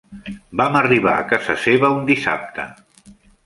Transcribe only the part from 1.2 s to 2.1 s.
casa seva